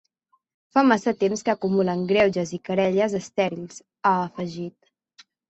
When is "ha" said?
4.07-4.17